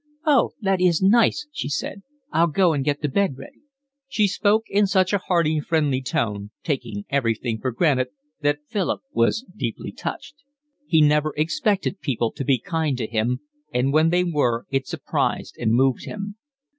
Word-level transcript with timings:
"Oh, 0.25 0.53
that 0.59 0.81
is 0.81 0.99
nice," 1.03 1.45
she 1.51 1.69
said. 1.69 2.01
"I'll 2.31 2.47
go 2.47 2.73
and 2.73 2.83
get 2.83 3.03
the 3.03 3.07
bed 3.07 3.37
ready." 3.37 3.61
She 4.07 4.25
spoke 4.27 4.63
in 4.67 4.87
such 4.87 5.13
a 5.13 5.19
hearty, 5.19 5.59
friendly 5.59 6.01
tone, 6.01 6.49
taking 6.63 7.05
everything 7.11 7.59
for 7.61 7.69
granted, 7.71 8.07
that 8.41 8.65
Philip 8.67 9.01
was 9.11 9.45
deeply 9.55 9.91
touched. 9.91 10.37
He 10.87 11.01
never 11.01 11.35
expected 11.37 12.01
people 12.01 12.31
to 12.31 12.43
be 12.43 12.57
kind 12.57 12.97
to 12.97 13.05
him, 13.05 13.41
and 13.71 13.93
when 13.93 14.09
they 14.09 14.23
were 14.23 14.65
it 14.71 14.87
surprised 14.87 15.55
and 15.59 15.71
moved 15.71 16.05
him. 16.05 16.35